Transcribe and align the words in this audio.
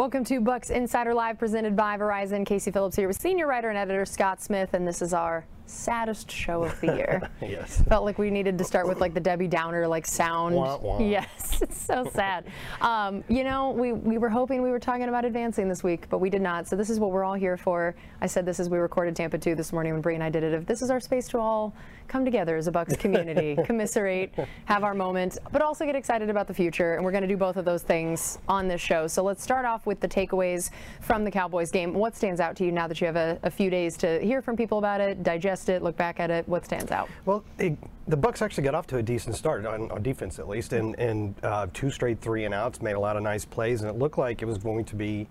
Welcome 0.00 0.24
to 0.24 0.40
Bucs 0.40 0.70
Insider 0.70 1.12
Live 1.12 1.38
presented 1.38 1.76
by 1.76 1.98
Verizon. 1.98 2.46
Casey 2.46 2.70
Phillips 2.70 2.96
here 2.96 3.06
with 3.06 3.20
senior 3.20 3.46
writer 3.46 3.68
and 3.68 3.76
editor 3.76 4.06
Scott 4.06 4.40
Smith, 4.40 4.72
and 4.72 4.88
this 4.88 5.02
is 5.02 5.12
our 5.12 5.44
saddest 5.70 6.30
show 6.30 6.64
of 6.64 6.78
the 6.80 6.88
year. 6.88 7.30
yes. 7.40 7.82
Felt 7.82 8.04
like 8.04 8.18
we 8.18 8.30
needed 8.30 8.58
to 8.58 8.64
start 8.64 8.86
with 8.88 9.00
like 9.00 9.14
the 9.14 9.20
Debbie 9.20 9.48
Downer 9.48 9.86
like 9.86 10.06
sound. 10.06 10.54
Wah, 10.54 10.76
wah. 10.78 10.98
Yes, 10.98 11.58
it's 11.62 11.80
so 11.80 12.10
sad. 12.12 12.46
Um, 12.80 13.24
you 13.28 13.44
know, 13.44 13.70
we, 13.70 13.92
we 13.92 14.18
were 14.18 14.28
hoping 14.28 14.62
we 14.62 14.70
were 14.70 14.78
talking 14.78 15.08
about 15.08 15.24
advancing 15.24 15.68
this 15.68 15.82
week, 15.82 16.08
but 16.10 16.18
we 16.18 16.30
did 16.30 16.42
not. 16.42 16.68
So 16.68 16.76
this 16.76 16.90
is 16.90 16.98
what 17.00 17.10
we're 17.10 17.24
all 17.24 17.34
here 17.34 17.56
for. 17.56 17.94
I 18.20 18.26
said 18.26 18.44
this 18.44 18.60
as 18.60 18.68
we 18.68 18.78
recorded 18.78 19.16
Tampa 19.16 19.38
2 19.38 19.54
this 19.54 19.72
morning 19.72 19.92
when 19.92 20.02
Bree 20.02 20.14
and 20.14 20.24
I 20.24 20.30
did 20.30 20.42
it. 20.42 20.52
If 20.52 20.66
this 20.66 20.82
is 20.82 20.90
our 20.90 21.00
space 21.00 21.28
to 21.28 21.38
all 21.38 21.74
come 22.08 22.24
together 22.24 22.56
as 22.56 22.66
a 22.66 22.72
Bucs 22.72 22.98
community, 22.98 23.56
commiserate, 23.64 24.34
have 24.64 24.82
our 24.82 24.94
moment, 24.94 25.38
but 25.52 25.62
also 25.62 25.86
get 25.86 25.94
excited 25.94 26.28
about 26.28 26.48
the 26.48 26.54
future. 26.54 26.94
And 26.94 27.04
we're 27.04 27.12
going 27.12 27.22
to 27.22 27.28
do 27.28 27.36
both 27.36 27.56
of 27.56 27.64
those 27.64 27.82
things 27.82 28.38
on 28.48 28.68
this 28.68 28.80
show. 28.80 29.06
So 29.06 29.22
let's 29.22 29.42
start 29.42 29.64
off 29.64 29.86
with 29.86 30.00
the 30.00 30.08
takeaways 30.08 30.70
from 31.00 31.24
the 31.24 31.30
Cowboys 31.30 31.70
game. 31.70 31.94
What 31.94 32.16
stands 32.16 32.40
out 32.40 32.56
to 32.56 32.64
you 32.64 32.72
now 32.72 32.88
that 32.88 33.00
you 33.00 33.06
have 33.06 33.16
a, 33.16 33.38
a 33.44 33.50
few 33.50 33.70
days 33.70 33.96
to 33.98 34.20
hear 34.20 34.42
from 34.42 34.56
people 34.56 34.78
about 34.78 35.00
it, 35.00 35.22
digest 35.22 35.59
it, 35.68 35.82
look 35.82 35.96
back 35.96 36.20
at 36.20 36.30
it? 36.30 36.48
What 36.48 36.64
stands 36.64 36.90
out? 36.90 37.08
Well, 37.26 37.44
it, 37.58 37.76
the 38.08 38.16
Bucs 38.16 38.42
actually 38.42 38.64
got 38.64 38.74
off 38.74 38.86
to 38.88 38.96
a 38.96 39.02
decent 39.02 39.36
start 39.36 39.66
on, 39.66 39.90
on 39.90 40.02
defense, 40.02 40.38
at 40.38 40.48
least, 40.48 40.72
and, 40.72 40.98
and 40.98 41.34
uh, 41.42 41.66
two 41.72 41.90
straight 41.90 42.20
three 42.20 42.44
and 42.44 42.54
outs, 42.54 42.80
made 42.80 42.92
a 42.94 43.00
lot 43.00 43.16
of 43.16 43.22
nice 43.22 43.44
plays, 43.44 43.82
and 43.82 43.90
it 43.90 43.98
looked 43.98 44.18
like 44.18 44.42
it 44.42 44.46
was 44.46 44.58
going 44.58 44.84
to 44.86 44.96
be, 44.96 45.28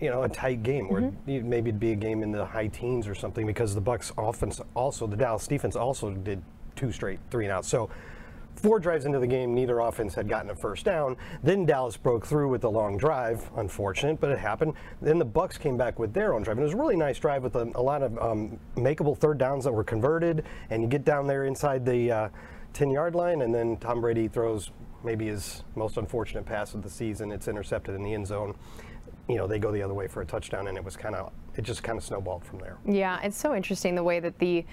you 0.00 0.10
know, 0.10 0.24
a 0.24 0.28
tight 0.28 0.62
game, 0.62 0.88
where 0.88 1.02
Mm-hmm. 1.02 1.48
maybe 1.48 1.70
it'd 1.70 1.80
be 1.80 1.92
a 1.92 1.96
game 1.96 2.22
in 2.22 2.32
the 2.32 2.44
high 2.44 2.66
teens 2.68 3.06
or 3.08 3.14
something, 3.14 3.46
because 3.46 3.74
the 3.74 3.82
Bucs 3.82 4.12
offense 4.18 4.60
also, 4.74 5.06
the 5.06 5.16
Dallas 5.16 5.46
defense 5.46 5.76
also 5.76 6.10
did 6.10 6.42
two 6.76 6.92
straight 6.92 7.20
three 7.30 7.44
and 7.44 7.52
outs. 7.52 7.68
So. 7.68 7.88
Four 8.58 8.80
drives 8.80 9.04
into 9.04 9.20
the 9.20 9.26
game, 9.26 9.54
neither 9.54 9.78
offense 9.78 10.14
had 10.16 10.28
gotten 10.28 10.50
a 10.50 10.54
first 10.54 10.84
down. 10.84 11.16
Then 11.44 11.64
Dallas 11.64 11.96
broke 11.96 12.26
through 12.26 12.48
with 12.48 12.62
the 12.62 12.70
long 12.70 12.96
drive. 12.96 13.48
Unfortunate, 13.56 14.20
but 14.20 14.30
it 14.30 14.38
happened. 14.38 14.74
Then 15.00 15.18
the 15.18 15.24
Bucks 15.24 15.56
came 15.56 15.76
back 15.76 16.00
with 16.00 16.12
their 16.12 16.34
own 16.34 16.42
drive. 16.42 16.56
And 16.56 16.62
it 16.62 16.64
was 16.64 16.74
a 16.74 16.76
really 16.76 16.96
nice 16.96 17.20
drive 17.20 17.44
with 17.44 17.54
a, 17.54 17.70
a 17.76 17.82
lot 17.82 18.02
of 18.02 18.18
um, 18.18 18.58
makeable 18.74 19.16
third 19.16 19.38
downs 19.38 19.62
that 19.62 19.72
were 19.72 19.84
converted. 19.84 20.44
And 20.70 20.82
you 20.82 20.88
get 20.88 21.04
down 21.04 21.28
there 21.28 21.44
inside 21.44 21.86
the 21.86 22.10
uh, 22.10 22.28
10 22.72 22.90
yard 22.90 23.14
line, 23.14 23.42
and 23.42 23.54
then 23.54 23.76
Tom 23.76 24.00
Brady 24.00 24.26
throws 24.26 24.72
maybe 25.04 25.28
his 25.28 25.62
most 25.76 25.96
unfortunate 25.96 26.44
pass 26.44 26.74
of 26.74 26.82
the 26.82 26.90
season. 26.90 27.30
It's 27.30 27.46
intercepted 27.46 27.94
in 27.94 28.02
the 28.02 28.12
end 28.12 28.26
zone. 28.26 28.56
You 29.28 29.36
know, 29.36 29.46
they 29.46 29.60
go 29.60 29.70
the 29.70 29.82
other 29.82 29.94
way 29.94 30.08
for 30.08 30.22
a 30.22 30.26
touchdown, 30.26 30.66
and 30.66 30.76
it 30.76 30.84
was 30.84 30.96
kind 30.96 31.14
of, 31.14 31.32
it 31.54 31.62
just 31.62 31.84
kind 31.84 31.96
of 31.96 32.02
snowballed 32.02 32.44
from 32.44 32.58
there. 32.58 32.78
Yeah, 32.84 33.20
it's 33.22 33.38
so 33.38 33.54
interesting 33.54 33.94
the 33.94 34.02
way 34.02 34.18
that 34.18 34.38
the 34.40 34.64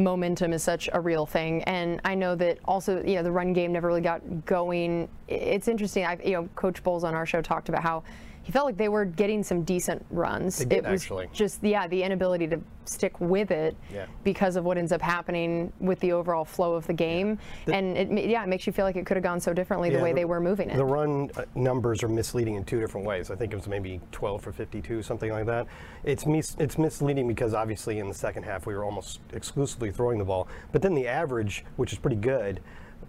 momentum 0.00 0.52
is 0.52 0.62
such 0.62 0.88
a 0.92 1.00
real 1.00 1.26
thing. 1.26 1.62
And 1.64 2.00
I 2.04 2.14
know 2.14 2.34
that 2.36 2.58
also, 2.64 3.02
you 3.04 3.16
know, 3.16 3.22
the 3.22 3.32
run 3.32 3.52
game 3.52 3.72
never 3.72 3.86
really 3.86 4.00
got 4.00 4.44
going. 4.44 5.08
It's 5.28 5.68
interesting. 5.68 6.04
I, 6.04 6.18
you 6.24 6.32
know, 6.32 6.48
Coach 6.56 6.82
Bowles 6.82 7.04
on 7.04 7.14
our 7.14 7.26
show 7.26 7.42
talked 7.42 7.68
about 7.68 7.82
how 7.82 8.02
he 8.42 8.52
felt 8.52 8.66
like 8.66 8.76
they 8.76 8.88
were 8.88 9.04
getting 9.04 9.42
some 9.42 9.62
decent 9.62 10.04
runs. 10.10 10.58
They 10.58 10.64
did, 10.64 10.84
it 10.84 10.90
was 10.90 11.02
actually. 11.02 11.28
just, 11.32 11.62
yeah, 11.62 11.86
the 11.86 12.02
inability 12.02 12.46
to 12.48 12.60
stick 12.86 13.20
with 13.20 13.50
it 13.50 13.76
Yeah. 13.92 14.06
because 14.24 14.56
of 14.56 14.64
what 14.64 14.78
ends 14.78 14.92
up 14.92 15.02
happening 15.02 15.72
with 15.78 16.00
the 16.00 16.12
overall 16.12 16.44
flow 16.44 16.74
of 16.74 16.86
the 16.86 16.92
game. 16.94 17.38
and 17.66 17.96
it, 17.96 18.28
yeah, 18.28 18.42
it 18.42 18.48
makes 18.48 18.66
you 18.66 18.72
feel 18.72 18.84
like 18.86 18.96
it 18.96 19.04
could 19.06 19.16
have 19.16 19.22
gone 19.24 19.40
so 19.40 19.52
differently 19.52 19.90
the 19.90 19.96
Yeah, 19.96 20.02
way 20.02 20.12
they 20.12 20.24
were 20.24 20.40
moving 20.40 20.70
it. 20.70 20.76
The 20.76 20.84
run 20.84 21.30
uh, 21.36 21.44
numbers 21.54 22.02
are 22.02 22.08
misleading 22.08 22.54
in 22.54 22.64
two 22.64 22.80
different 22.80 23.06
ways. 23.06 23.30
I 23.30 23.36
think 23.36 23.52
it 23.52 23.56
was 23.56 23.68
maybe 23.68 24.00
12 24.10 24.42
for 24.42 24.52
52, 24.52 25.02
something 25.02 25.30
like 25.30 25.46
that. 25.46 25.66
It's 26.04 26.24
mis- 26.26 26.56
it's 26.58 26.78
misleading 26.78 27.28
because 27.28 27.52
obviously 27.54 27.98
in 27.98 28.08
the 28.08 28.14
second 28.14 28.44
half 28.44 28.66
we 28.66 28.74
were 28.74 28.84
almost 28.84 29.20
exclusively 29.34 29.92
throwing 29.92 30.18
the 30.18 30.24
ball, 30.24 30.48
but 30.72 30.80
then 30.82 30.94
the 30.94 31.06
average, 31.06 31.64
which 31.76 31.92
is 31.92 31.98
pretty 31.98 32.16
good, 32.16 32.60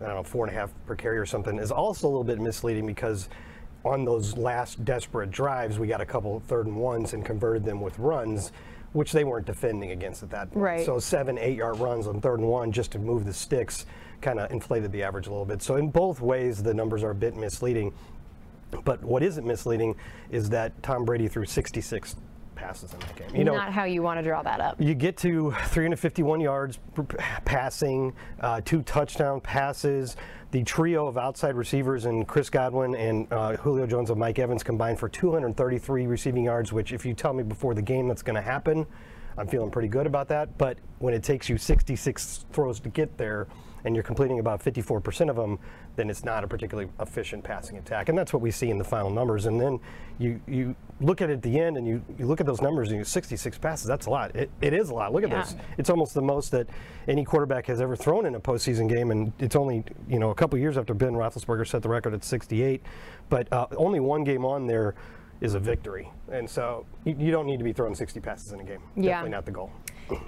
I 0.01 0.05
don't 0.07 0.15
know, 0.15 0.23
four 0.23 0.45
and 0.45 0.55
a 0.55 0.59
half 0.59 0.71
per 0.85 0.95
carry 0.95 1.17
or 1.17 1.25
something, 1.25 1.57
is 1.57 1.71
also 1.71 2.07
a 2.07 2.09
little 2.09 2.23
bit 2.23 2.39
misleading 2.39 2.85
because 2.85 3.29
on 3.83 4.05
those 4.05 4.37
last 4.37 4.83
desperate 4.85 5.31
drives 5.31 5.79
we 5.79 5.87
got 5.87 6.01
a 6.01 6.05
couple 6.05 6.39
third 6.47 6.67
and 6.67 6.75
ones 6.75 7.13
and 7.13 7.25
converted 7.25 7.65
them 7.65 7.81
with 7.81 7.97
runs. 7.99 8.51
Which 8.93 9.13
they 9.13 9.23
weren't 9.23 9.45
defending 9.45 9.91
against 9.91 10.21
at 10.21 10.31
that 10.31 10.51
point. 10.51 10.63
Right. 10.63 10.85
So 10.85 10.99
seven, 10.99 11.37
eight 11.37 11.55
yard 11.55 11.79
runs 11.79 12.07
on 12.07 12.19
third 12.19 12.39
and 12.41 12.49
one 12.49 12.73
just 12.73 12.91
to 12.91 12.99
move 12.99 13.23
the 13.23 13.31
sticks 13.33 13.85
kind 14.19 14.37
of 14.37 14.51
inflated 14.51 14.91
the 14.91 15.01
average 15.01 15.27
a 15.27 15.29
little 15.29 15.45
bit. 15.45 15.61
So 15.61 15.77
in 15.77 15.89
both 15.89 16.19
ways, 16.19 16.61
the 16.61 16.73
numbers 16.73 17.01
are 17.01 17.11
a 17.11 17.15
bit 17.15 17.37
misleading. 17.37 17.93
But 18.83 19.01
what 19.01 19.23
isn't 19.23 19.47
misleading 19.47 19.95
is 20.29 20.49
that 20.49 20.83
Tom 20.83 21.05
Brady 21.05 21.29
threw 21.29 21.45
66 21.45 22.17
passes 22.55 22.93
in 22.93 22.99
that 22.99 23.15
game. 23.15 23.33
You 23.33 23.45
know, 23.45 23.55
Not 23.55 23.71
how 23.71 23.85
you 23.85 24.03
want 24.03 24.19
to 24.19 24.23
draw 24.23 24.43
that 24.43 24.59
up. 24.59 24.75
you 24.79 24.93
get 24.93 25.15
to 25.19 25.51
351 25.67 26.41
yards 26.41 26.77
passing, 27.45 28.13
uh, 28.41 28.59
two 28.63 28.81
touchdown 28.83 29.39
passes. 29.41 30.17
The 30.51 30.63
trio 30.63 31.07
of 31.07 31.17
outside 31.17 31.55
receivers 31.55 32.03
and 32.03 32.27
Chris 32.27 32.49
Godwin 32.49 32.93
and 32.95 33.31
uh, 33.31 33.55
Julio 33.55 33.87
Jones 33.87 34.09
and 34.09 34.19
Mike 34.19 34.37
Evans 34.37 34.63
combined 34.63 34.99
for 34.99 35.07
233 35.07 36.07
receiving 36.07 36.43
yards, 36.43 36.73
which, 36.73 36.91
if 36.91 37.05
you 37.05 37.13
tell 37.13 37.31
me 37.31 37.41
before 37.41 37.73
the 37.73 37.81
game 37.81 38.09
that's 38.09 38.21
going 38.21 38.35
to 38.35 38.41
happen, 38.41 38.85
I'm 39.37 39.47
feeling 39.47 39.71
pretty 39.71 39.87
good 39.87 40.05
about 40.05 40.27
that. 40.27 40.57
But 40.57 40.77
when 40.99 41.13
it 41.13 41.23
takes 41.23 41.47
you 41.47 41.57
66 41.57 42.45
throws 42.51 42.81
to 42.81 42.89
get 42.89 43.17
there 43.17 43.47
and 43.85 43.95
you're 43.95 44.03
completing 44.03 44.39
about 44.39 44.63
54% 44.63 45.29
of 45.29 45.35
them, 45.35 45.59
then 45.95 46.09
it's 46.09 46.23
not 46.23 46.43
a 46.43 46.47
particularly 46.47 46.89
efficient 46.99 47.43
passing 47.43 47.77
attack. 47.77 48.09
And 48.09 48.17
that's 48.17 48.33
what 48.33 48.41
we 48.41 48.51
see 48.51 48.69
in 48.69 48.77
the 48.77 48.83
final 48.83 49.09
numbers. 49.09 49.45
And 49.45 49.59
then 49.59 49.79
you, 50.19 50.39
you 50.47 50.75
look 50.99 51.21
at 51.21 51.29
it 51.29 51.33
at 51.33 51.41
the 51.41 51.59
end 51.59 51.77
and 51.77 51.87
you, 51.87 52.03
you 52.17 52.25
look 52.25 52.39
at 52.39 52.45
those 52.45 52.61
numbers 52.61 52.89
and 52.89 52.97
you 52.97 53.03
66 53.03 53.57
passes, 53.57 53.87
that's 53.87 54.05
a 54.05 54.09
lot. 54.09 54.35
It, 54.35 54.49
it 54.61 54.73
is 54.73 54.89
a 54.89 54.93
lot. 54.93 55.13
Look 55.13 55.23
at 55.23 55.29
Yeah. 55.29 55.41
this. 55.41 55.55
It's 55.77 55.89
almost 55.89 56.13
the 56.13 56.21
most 56.21 56.51
that 56.51 56.67
any 57.07 57.23
quarterback 57.25 57.65
has 57.67 57.81
ever 57.81 57.95
thrown 57.95 58.25
in 58.25 58.35
a 58.35 58.39
postseason 58.39 58.87
game. 58.87 59.11
And 59.11 59.33
it's 59.39 59.55
only, 59.55 59.83
you 60.07 60.19
know, 60.19 60.29
a 60.29 60.35
couple 60.35 60.57
years 60.59 60.77
after 60.77 60.93
Ben 60.93 61.13
Roethlisberger 61.13 61.67
set 61.67 61.81
the 61.81 61.89
record 61.89 62.13
at 62.13 62.23
68. 62.23 62.81
But 63.29 63.51
uh, 63.51 63.67
only 63.77 63.99
one 63.99 64.23
game 64.23 64.45
on 64.45 64.67
there 64.67 64.95
is 65.41 65.55
a 65.55 65.59
victory. 65.59 66.07
And 66.31 66.47
so 66.47 66.85
you, 67.03 67.15
you 67.17 67.31
don't 67.31 67.47
need 67.47 67.57
to 67.57 67.63
be 67.63 67.73
throwing 67.73 67.95
60 67.95 68.19
passes 68.19 68.51
in 68.51 68.59
a 68.59 68.63
game. 68.63 68.79
Yeah. 68.95 69.09
Definitely 69.21 69.29
not 69.31 69.45
the 69.45 69.51
goal. 69.51 69.71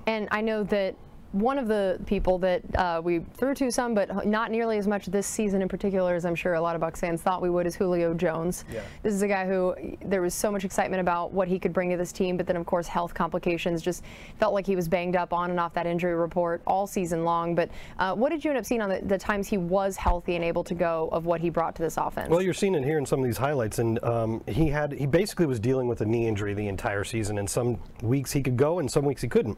And 0.08 0.28
I 0.32 0.42
know 0.42 0.64
that 0.64 0.96
one 1.34 1.58
of 1.58 1.68
the 1.68 2.00
people 2.06 2.38
that 2.38 2.62
uh, 2.76 3.02
we 3.04 3.20
threw 3.34 3.56
to 3.56 3.72
some, 3.72 3.96
but 3.96 4.26
not 4.26 4.52
nearly 4.52 4.78
as 4.78 4.88
much 4.88 5.08
this 5.08 5.26
season 5.26 5.64
in 5.64 5.68
particular 5.68 6.14
as 6.14 6.26
I'm 6.26 6.36
sure 6.36 6.54
a 6.54 6.62
lot 6.62 6.76
of 6.76 6.82
Bucs 6.82 7.00
fans 7.00 7.24
thought 7.24 7.42
we 7.42 7.50
would, 7.50 7.66
is 7.66 7.76
Julio 7.76 8.14
Jones. 8.14 8.66
Yeah. 8.72 8.82
This 9.02 9.14
is 9.14 9.24
a 9.24 9.28
guy 9.28 9.48
who 9.48 9.76
there 10.06 10.22
was 10.22 10.36
so 10.36 10.52
much 10.52 10.64
excitement 10.64 11.02
about 11.02 11.32
what 11.32 11.48
he 11.48 11.58
could 11.58 11.74
bring 11.74 11.90
to 11.90 11.98
this 11.98 12.12
team, 12.12 12.38
but 12.38 12.46
then 12.46 12.56
of 12.56 12.68
course 12.68 12.88
health 12.88 13.16
complications 13.16 13.82
just 13.82 14.04
felt 14.40 14.54
like 14.54 14.68
he 14.68 14.76
was 14.76 14.88
banged 14.88 15.16
up 15.16 15.34
on 15.34 15.50
and 15.50 15.60
off 15.60 15.74
that 15.74 15.88
injury 15.88 16.14
report 16.14 16.62
all 16.68 16.86
season 16.86 17.26
long. 17.26 17.56
But 17.56 17.70
uh, 17.98 18.14
what 18.14 18.30
did 18.30 18.46
you 18.46 18.52
end 18.52 18.60
up 18.60 18.66
seeing 18.66 18.82
on 18.82 18.90
the, 18.90 19.02
the 19.04 19.18
times 19.18 19.48
he 19.48 19.58
was 19.58 19.98
healthy 19.98 20.36
and 20.36 20.46
able 20.46 20.64
to 20.66 20.76
go 20.76 21.10
of 21.12 21.26
what 21.26 21.42
he 21.42 21.50
brought 21.50 21.76
to 21.76 21.82
this 21.82 21.98
offense? 21.98 22.30
Well, 22.30 22.44
you're 22.44 22.54
seeing 22.54 22.76
it 22.76 22.84
here 22.84 23.00
in 23.00 23.08
some 23.08 23.20
of 23.20 23.26
these 23.26 23.38
highlights, 23.38 23.80
and 23.80 24.04
um, 24.04 24.44
he 24.48 24.70
had 24.70 24.92
he 24.92 25.08
basically 25.08 25.48
was 25.48 25.60
dealing 25.60 25.88
with 25.88 26.02
a 26.02 26.06
knee 26.06 26.28
injury 26.28 26.54
the 26.54 26.68
entire 26.68 27.04
season. 27.04 27.40
And 27.40 27.50
some 27.50 27.80
weeks 28.04 28.32
he 28.32 28.44
could 28.44 28.58
go, 28.58 28.78
and 28.78 28.92
some 28.92 29.04
weeks 29.04 29.24
he 29.24 29.28
couldn't. 29.28 29.58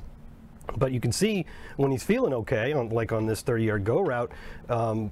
But 0.77 0.91
you 0.91 0.99
can 0.99 1.11
see 1.11 1.45
when 1.77 1.91
he's 1.91 2.03
feeling 2.03 2.33
okay, 2.33 2.73
on, 2.73 2.89
like 2.89 3.11
on 3.11 3.25
this 3.25 3.43
30-yard 3.43 3.83
go 3.83 4.01
route, 4.01 4.31
um, 4.69 5.11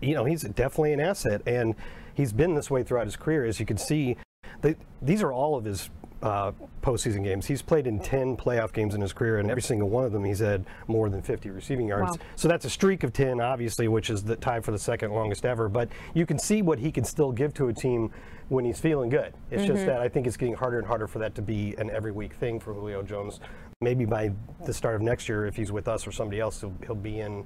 you 0.00 0.14
know 0.14 0.24
he's 0.24 0.42
definitely 0.42 0.92
an 0.92 1.00
asset, 1.00 1.42
and 1.46 1.74
he's 2.14 2.32
been 2.32 2.54
this 2.54 2.70
way 2.70 2.82
throughout 2.82 3.06
his 3.06 3.16
career. 3.16 3.44
As 3.44 3.58
you 3.58 3.66
can 3.66 3.78
see, 3.78 4.16
they, 4.60 4.76
these 5.02 5.22
are 5.22 5.32
all 5.32 5.56
of 5.56 5.64
his 5.64 5.90
uh, 6.22 6.52
postseason 6.82 7.22
games. 7.22 7.46
He's 7.46 7.62
played 7.62 7.86
in 7.86 8.00
10 8.00 8.36
playoff 8.36 8.72
games 8.72 8.94
in 8.94 9.00
his 9.00 9.12
career, 9.12 9.38
and 9.38 9.50
every 9.50 9.62
single 9.62 9.88
one 9.88 10.04
of 10.04 10.12
them 10.12 10.24
he's 10.24 10.40
had 10.40 10.64
more 10.86 11.08
than 11.08 11.22
50 11.22 11.50
receiving 11.50 11.88
yards. 11.88 12.18
Wow. 12.18 12.24
So 12.36 12.48
that's 12.48 12.64
a 12.64 12.70
streak 12.70 13.04
of 13.04 13.12
10, 13.12 13.40
obviously, 13.40 13.88
which 13.88 14.10
is 14.10 14.22
the 14.22 14.36
tie 14.36 14.60
for 14.60 14.72
the 14.72 14.78
second 14.78 15.12
longest 15.12 15.44
ever. 15.44 15.68
But 15.68 15.88
you 16.14 16.26
can 16.26 16.38
see 16.38 16.62
what 16.62 16.78
he 16.78 16.90
can 16.90 17.04
still 17.04 17.32
give 17.32 17.54
to 17.54 17.68
a 17.68 17.72
team 17.72 18.10
when 18.48 18.64
he's 18.64 18.80
feeling 18.80 19.10
good. 19.10 19.34
It's 19.50 19.64
just 19.64 19.80
mm-hmm. 19.80 19.86
that 19.86 20.00
I 20.00 20.08
think 20.08 20.26
it's 20.26 20.36
getting 20.36 20.54
harder 20.54 20.78
and 20.78 20.86
harder 20.86 21.06
for 21.06 21.18
that 21.18 21.34
to 21.34 21.42
be 21.42 21.74
an 21.78 21.90
every 21.90 22.12
week 22.12 22.34
thing 22.34 22.58
for 22.58 22.72
Julio 22.72 23.02
Jones. 23.02 23.40
Maybe 23.80 24.04
by 24.04 24.32
the 24.64 24.72
start 24.72 24.96
of 24.96 25.02
next 25.02 25.28
year, 25.28 25.46
if 25.46 25.56
he's 25.56 25.70
with 25.70 25.86
us 25.86 26.06
or 26.06 26.12
somebody 26.12 26.40
else, 26.40 26.60
he'll, 26.60 26.74
he'll 26.84 26.94
be 26.94 27.20
in 27.20 27.44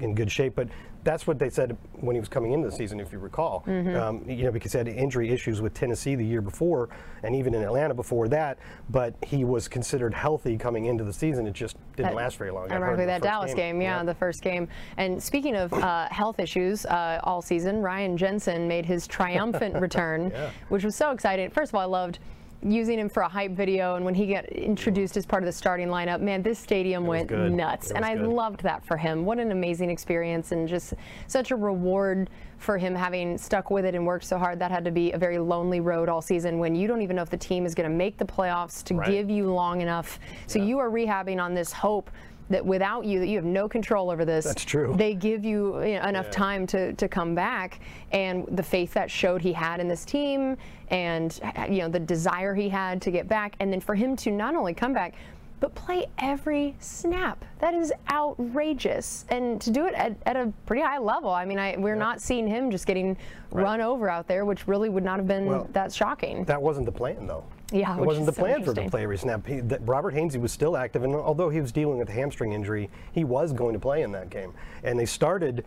in 0.00 0.14
good 0.14 0.30
shape. 0.30 0.54
But 0.54 0.68
that's 1.04 1.26
what 1.26 1.38
they 1.38 1.48
said 1.48 1.76
when 2.00 2.14
he 2.16 2.20
was 2.20 2.28
coming 2.28 2.52
into 2.52 2.68
the 2.68 2.74
season, 2.74 3.00
if 3.00 3.12
you 3.12 3.18
recall. 3.18 3.62
Um, 3.66 4.22
you 4.28 4.44
know, 4.44 4.50
because 4.50 4.72
he 4.72 4.78
had 4.78 4.88
injury 4.88 5.30
issues 5.30 5.60
with 5.60 5.72
Tennessee 5.72 6.14
the 6.16 6.24
year 6.24 6.40
before, 6.40 6.88
and 7.22 7.34
even 7.34 7.54
in 7.54 7.62
Atlanta 7.62 7.94
before 7.94 8.28
that. 8.28 8.58
But 8.90 9.14
he 9.24 9.44
was 9.44 9.68
considered 9.68 10.12
healthy 10.12 10.56
coming 10.58 10.86
into 10.86 11.04
the 11.04 11.12
season. 11.12 11.46
It 11.46 11.54
just 11.54 11.76
didn't 11.96 12.10
That- 12.10 12.16
last 12.16 12.36
very 12.36 12.50
long. 12.50 12.70
Ironically, 12.70 13.06
that 13.06 13.22
Dallas 13.22 13.54
game, 13.54 13.80
yeah, 13.80 14.02
the 14.02 14.14
first 14.14 14.42
game. 14.42 14.68
And 14.96 15.22
speaking 15.22 15.54
of 15.56 15.72
uh, 15.72 16.08
health 16.10 16.40
issues 16.40 16.84
uh, 16.86 17.20
all 17.24 17.40
season, 17.42 17.80
Ryan 17.80 18.16
Jensen 18.16 18.66
made 18.68 18.84
his 18.84 19.06
triumphant 19.06 19.76
return, 19.80 20.30
Yeah. 20.30 20.50
which 20.68 20.84
was 20.84 20.94
so 20.96 21.12
exciting. 21.12 21.50
First 21.50 21.70
of 21.70 21.76
all, 21.76 21.82
I 21.82 21.84
loved 21.84 22.18
using 22.62 22.98
him 22.98 23.08
for 23.08 23.22
a 23.22 23.28
hype 23.28 23.52
video, 23.52 23.94
and 23.94 24.04
when 24.04 24.14
he 24.14 24.26
got 24.26 24.44
introduced 24.46 25.16
as 25.16 25.24
part 25.24 25.42
of 25.42 25.46
the 25.46 25.52
starting 25.52 25.88
lineup, 25.88 26.20
man, 26.20 26.42
this 26.42 26.58
stadium 26.58 27.06
went 27.06 27.28
good. 27.28 27.52
nuts, 27.52 27.92
and 27.92 28.04
I 28.04 28.16
good. 28.16 28.26
loved 28.26 28.62
that 28.64 28.84
for 28.84 28.96
him. 28.96 29.24
What 29.24 29.38
an 29.38 29.52
amazing 29.52 29.90
experience, 29.90 30.50
and 30.52 30.66
just 30.68 30.94
such 31.28 31.50
a 31.52 31.56
reward 31.56 32.30
for 32.58 32.76
him 32.76 32.94
having 32.94 33.38
stuck 33.38 33.70
with 33.70 33.84
it 33.84 33.94
and 33.94 34.04
worked 34.04 34.24
so 34.24 34.38
hard. 34.38 34.58
That 34.58 34.72
had 34.72 34.84
to 34.86 34.90
be 34.90 35.12
a 35.12 35.18
very 35.18 35.38
lonely 35.38 35.78
road 35.80 36.08
all 36.08 36.20
season 36.20 36.58
when 36.58 36.74
you 36.74 36.88
don't 36.88 37.02
even 37.02 37.14
know 37.14 37.22
if 37.22 37.30
the 37.30 37.36
team 37.36 37.64
is 37.64 37.74
going 37.74 37.88
to 37.88 37.94
make 37.96 38.18
the 38.18 38.24
playoffs 38.24 38.82
to 38.84 38.94
Right. 38.96 39.08
give 39.08 39.30
you 39.30 39.46
long 39.52 39.80
enough. 39.80 40.18
So 40.48 40.58
Yeah. 40.58 40.64
you 40.64 40.78
are 40.78 40.90
rehabbing 40.90 41.40
on 41.40 41.54
this 41.54 41.72
hope 41.72 42.10
that 42.50 42.64
without 42.64 43.04
you, 43.04 43.20
that 43.20 43.26
you 43.28 43.36
have 43.36 43.44
no 43.44 43.68
control 43.68 44.10
over 44.10 44.24
this. 44.24 44.44
That's 44.44 44.64
true. 44.64 44.94
They 44.96 45.14
give 45.14 45.44
you, 45.44 45.82
you 45.82 45.98
know, 45.98 46.04
enough 46.08 46.26
Yeah. 46.26 46.30
time 46.32 46.66
to, 46.68 46.92
to 46.94 47.08
come 47.08 47.34
back, 47.34 47.80
and 48.12 48.46
the 48.52 48.62
faith 48.62 48.92
that 48.94 49.10
showed 49.10 49.42
he 49.42 49.52
had 49.52 49.80
in 49.80 49.88
this 49.88 50.04
team, 50.04 50.56
and 50.90 51.38
you 51.68 51.78
know 51.78 51.88
the 51.88 52.00
desire 52.00 52.54
he 52.54 52.68
had 52.68 53.02
to 53.02 53.10
get 53.10 53.28
back, 53.28 53.54
and 53.60 53.72
then 53.72 53.80
for 53.80 53.94
him 53.94 54.16
to 54.16 54.30
not 54.30 54.54
only 54.54 54.74
come 54.74 54.92
back. 54.92 55.14
But 55.60 55.74
play 55.74 56.06
every 56.18 56.76
snap. 56.78 57.44
That 57.58 57.74
is 57.74 57.92
outrageous, 58.12 59.24
and 59.28 59.60
to 59.60 59.72
do 59.72 59.86
it 59.86 59.94
at, 59.94 60.16
at 60.24 60.36
a 60.36 60.52
pretty 60.66 60.82
high 60.82 60.98
level. 60.98 61.30
I 61.30 61.44
mean, 61.44 61.58
I, 61.58 61.74
we're 61.76 61.96
not 61.96 62.20
seeing 62.20 62.46
him 62.46 62.70
just 62.70 62.86
getting 62.86 63.16
run 63.50 63.80
over 63.80 64.08
out 64.08 64.28
there, 64.28 64.44
which 64.44 64.68
really 64.68 64.88
would 64.88 65.02
not 65.02 65.18
have 65.18 65.26
been 65.26 65.46
Well, 65.46 65.68
that 65.72 65.92
shocking. 65.92 66.44
That 66.44 66.62
wasn't 66.62 66.86
the 66.86 66.92
plan, 66.92 67.26
though. 67.26 67.42
Yeah, 67.72 67.94
it 67.96 68.00
which 68.00 68.06
wasn't 68.06 68.26
the 68.26 68.32
so 68.32 68.42
plan 68.42 68.64
for 68.64 68.70
him 68.70 68.76
to 68.76 68.90
play 68.90 69.02
every 69.02 69.18
snap. 69.18 69.46
He, 69.46 69.60
Robert 69.80 70.14
Hainsey 70.14 70.40
was 70.40 70.52
still 70.52 70.76
active, 70.76 71.04
and 71.04 71.14
although 71.14 71.50
he 71.50 71.60
was 71.60 71.70
dealing 71.70 71.98
with 71.98 72.08
a 72.08 72.12
hamstring 72.12 72.52
injury, 72.52 72.88
he 73.12 73.24
was 73.24 73.52
going 73.52 73.74
to 73.74 73.78
play 73.80 74.02
in 74.02 74.12
that 74.12 74.30
game. 74.30 74.52
And 74.82 74.98
they 74.98 75.06
started. 75.06 75.64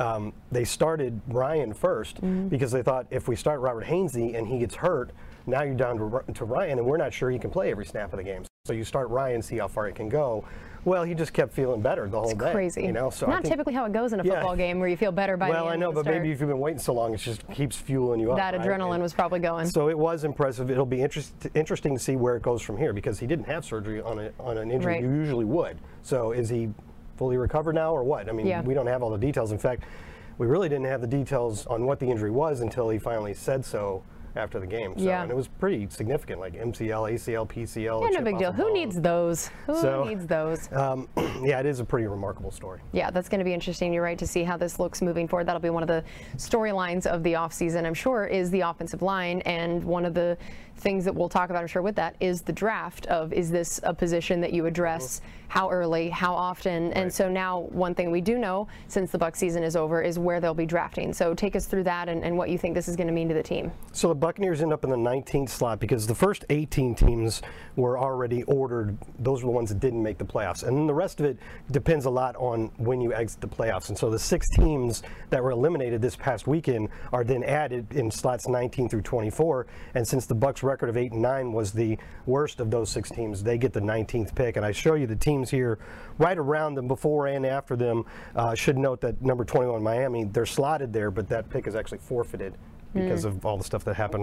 Um, 0.00 0.32
they 0.50 0.64
started 0.64 1.20
Ryan 1.28 1.72
1st 1.72 2.14
Mm-hmm. 2.14 2.48
because 2.48 2.72
they 2.72 2.82
thought 2.82 3.06
if 3.10 3.28
we 3.28 3.36
start 3.36 3.60
Robert 3.60 3.84
Hainsey 3.84 4.36
and 4.36 4.48
he 4.48 4.58
gets 4.58 4.74
hurt, 4.74 5.12
now 5.46 5.62
you're 5.62 5.76
down 5.76 5.98
to, 5.98 6.32
to 6.32 6.44
Ryan, 6.44 6.78
and 6.78 6.86
we're 6.88 6.96
not 6.96 7.12
sure 7.14 7.30
he 7.30 7.38
can 7.38 7.50
play 7.50 7.70
every 7.70 7.86
snap 7.86 8.12
of 8.12 8.16
the 8.16 8.24
game. 8.24 8.44
So 8.66 8.72
you 8.72 8.84
start 8.84 9.10
Ryan, 9.10 9.42
see 9.42 9.58
how 9.58 9.68
far 9.68 9.86
he 9.88 9.92
can 9.92 10.08
go. 10.08 10.42
Well, 10.86 11.04
he 11.04 11.12
just 11.14 11.34
kept 11.34 11.52
feeling 11.52 11.82
better 11.82 12.08
the 12.08 12.18
whole 12.18 12.34
day. 12.34 12.50
Crazy. 12.50 12.82
You 12.84 12.92
know, 12.92 13.10
so 13.10 13.26
not 13.26 13.42
think- 13.42 13.52
typically 13.52 13.74
how 13.74 13.84
it 13.84 13.92
goes 13.92 14.14
in 14.14 14.20
a 14.20 14.24
Yeah. 14.24 14.36
football 14.36 14.56
game 14.56 14.78
where 14.80 14.88
you 14.88 14.96
feel 14.96 15.12
better 15.12 15.36
by 15.36 15.48
the 15.48 15.52
Well, 15.52 15.68
I 15.68 15.76
know, 15.76 15.92
but 15.92 16.06
maybe 16.06 16.30
if 16.32 16.40
you've 16.40 16.48
been 16.48 16.58
waiting 16.58 16.78
so 16.78 16.94
long, 16.94 17.12
it 17.12 17.18
just 17.18 17.46
keeps 17.50 17.76
fueling 17.76 18.20
you 18.20 18.30
up. 18.32 18.38
that 18.38 18.54
adrenaline 18.54 18.94
And- 18.94 19.02
was 19.02 19.12
probably 19.12 19.40
going. 19.40 19.66
so 19.66 19.90
it 19.90 19.98
was 19.98 20.24
impressive. 20.24 20.70
It'll 20.70 20.86
be 20.86 21.02
interest, 21.02 21.34
interesting 21.52 21.92
to 21.92 22.00
see 22.00 22.16
where 22.16 22.36
it 22.36 22.42
goes 22.42 22.62
from 22.62 22.78
here 22.78 22.94
because 22.94 23.18
he 23.18 23.26
didn't 23.26 23.44
have 23.48 23.66
surgery 23.66 24.00
on, 24.00 24.18
a, 24.18 24.30
on 24.40 24.56
an 24.56 24.70
injury 24.70 24.94
Right. 24.94 25.02
you 25.02 25.10
usually 25.10 25.44
would. 25.44 25.76
So 26.00 26.32
is 26.32 26.48
he 26.48 26.70
fully 27.18 27.36
recovered 27.36 27.74
now 27.74 27.92
or 27.92 28.02
what? 28.02 28.30
I 28.30 28.32
mean, 28.32 28.46
Yeah. 28.46 28.62
we 28.62 28.72
don't 28.72 28.86
have 28.86 29.02
all 29.02 29.10
the 29.10 29.18
details. 29.18 29.52
In 29.52 29.58
fact, 29.58 29.82
we 30.38 30.46
really 30.46 30.70
didn't 30.70 30.86
have 30.86 31.02
the 31.02 31.06
details 31.06 31.66
on 31.66 31.84
what 31.84 31.98
the 31.98 32.06
injury 32.10 32.30
was 32.30 32.62
until 32.62 32.88
he 32.88 32.98
finally 32.98 33.34
said 33.34 33.62
so 33.62 34.02
after 34.36 34.58
the 34.58 34.66
game. 34.66 34.94
So, 34.98 35.04
Yeah. 35.04 35.22
And 35.22 35.30
it 35.30 35.36
was 35.36 35.48
pretty 35.48 35.86
significant, 35.90 36.40
like 36.40 36.54
MCL, 36.54 37.12
ACL, 37.12 37.46
PCL. 37.46 38.02
yeah, 38.02 38.08
a 38.08 38.10
no 38.12 38.20
big 38.22 38.38
deal. 38.38 38.52
Who 38.52 38.72
needs 38.72 39.00
those? 39.00 39.48
Who 39.66 39.76
So- 39.80 40.04
needs 40.04 40.26
those? 40.26 40.68
Um, 40.84 41.08
yeah, 41.42 41.60
it 41.60 41.66
is 41.66 41.80
a 41.80 41.84
pretty 41.84 42.06
remarkable 42.06 42.50
story. 42.50 42.80
Yeah, 42.92 43.10
that's 43.10 43.28
going 43.28 43.38
to 43.38 43.44
be 43.44 43.54
interesting. 43.54 43.92
You're 43.92 44.02
right 44.02 44.18
to 44.18 44.26
see 44.26 44.42
how 44.44 44.56
this 44.56 44.78
looks 44.78 45.00
moving 45.02 45.26
forward. 45.28 45.46
That'll 45.46 45.60
be 45.62 45.70
one 45.70 45.82
of 45.82 45.88
the 45.88 46.04
storylines 46.36 47.06
of 47.06 47.22
the 47.22 47.34
offseason, 47.34 47.86
I'm 47.86 47.94
sure, 47.94 48.26
is 48.26 48.50
the 48.50 48.60
offensive 48.60 49.02
line. 49.02 49.40
And 49.42 49.82
one 49.84 50.04
of 50.04 50.14
the 50.14 50.36
things 50.76 51.04
that 51.04 51.14
we'll 51.14 51.28
talk 51.28 51.50
about, 51.50 51.60
I'm 51.60 51.66
sure, 51.68 51.82
with 51.82 51.94
that 51.96 52.16
is 52.20 52.42
the 52.42 52.52
draft 52.52 53.06
of 53.06 53.32
is 53.32 53.50
this 53.50 53.80
a 53.84 53.94
position 53.94 54.40
that 54.40 54.52
you 54.52 54.66
address? 54.66 55.20
How 55.48 55.70
early? 55.70 56.10
How 56.10 56.34
often? 56.34 56.92
And 56.94 57.12
so 57.12 57.28
now, 57.28 57.60
one 57.70 57.94
thing 57.94 58.10
we 58.10 58.20
do 58.20 58.38
know 58.38 58.66
since 58.88 59.12
the 59.12 59.18
Buck 59.18 59.36
season 59.36 59.62
is 59.62 59.76
over 59.76 60.02
is 60.02 60.18
where 60.18 60.40
they'll 60.40 60.52
be 60.54 60.66
drafting. 60.66 61.12
So 61.12 61.32
take 61.32 61.54
us 61.54 61.66
through 61.66 61.84
that 61.84 62.08
and, 62.08 62.24
and 62.24 62.36
what 62.36 62.50
you 62.50 62.58
think 62.58 62.74
this 62.74 62.88
is 62.88 62.96
going 62.96 63.06
to 63.06 63.12
mean 63.12 63.28
to 63.28 63.34
the 63.34 63.42
team. 63.42 63.70
So 63.92 64.08
the 64.08 64.14
Buccaneers 64.24 64.62
end 64.62 64.72
up 64.72 64.84
in 64.84 64.88
the 64.88 64.96
19th 64.96 65.50
slot 65.50 65.80
because 65.80 66.06
the 66.06 66.14
first 66.14 66.46
18 66.48 66.94
teams 66.94 67.42
were 67.76 67.98
already 67.98 68.42
ordered. 68.44 68.96
Those 69.18 69.42
were 69.42 69.48
the 69.48 69.54
ones 69.54 69.68
that 69.68 69.80
didn't 69.80 70.02
make 70.02 70.16
the 70.16 70.24
playoffs. 70.24 70.66
And 70.66 70.74
then 70.74 70.86
the 70.86 70.94
rest 70.94 71.20
of 71.20 71.26
it 71.26 71.36
depends 71.70 72.06
a 72.06 72.10
lot 72.10 72.34
on 72.36 72.70
when 72.78 73.02
you 73.02 73.12
exit 73.12 73.42
the 73.42 73.48
playoffs. 73.48 73.90
And 73.90 73.98
so 73.98 74.08
the 74.08 74.18
six 74.18 74.48
teams 74.56 75.02
that 75.28 75.42
were 75.42 75.50
eliminated 75.50 76.00
this 76.00 76.16
past 76.16 76.46
weekend 76.46 76.88
are 77.12 77.22
then 77.22 77.44
added 77.44 77.92
in 77.92 78.10
slots 78.10 78.48
19 78.48 78.88
through 78.88 79.02
24. 79.02 79.66
And 79.94 80.08
since 80.08 80.24
the 80.24 80.34
Bucs 80.34 80.62
record 80.62 80.88
of 80.88 80.96
8 80.96 81.12
and 81.12 81.20
9 81.20 81.52
was 81.52 81.72
the 81.72 81.98
worst 82.24 82.60
of 82.60 82.70
those 82.70 82.88
six 82.88 83.10
teams, 83.10 83.42
they 83.42 83.58
get 83.58 83.74
the 83.74 83.80
19th 83.80 84.34
pick. 84.34 84.56
And 84.56 84.64
I 84.64 84.72
show 84.72 84.94
you 84.94 85.06
the 85.06 85.16
teams 85.16 85.50
here 85.50 85.78
right 86.16 86.38
around 86.38 86.76
them 86.76 86.88
before 86.88 87.26
and 87.26 87.44
after 87.44 87.76
them. 87.76 88.06
Uh, 88.34 88.54
should 88.54 88.78
note 88.78 89.02
that 89.02 89.20
number 89.20 89.44
21 89.44 89.82
Miami, 89.82 90.24
they're 90.24 90.46
slotted 90.46 90.94
there, 90.94 91.10
but 91.10 91.28
that 91.28 91.50
pick 91.50 91.66
is 91.66 91.74
actually 91.74 91.98
forfeited 91.98 92.54
because 92.94 93.24
of 93.24 93.44
all 93.44 93.58
the 93.58 93.64
stuff 93.64 93.84
that 93.84 93.94
happened 93.96 94.13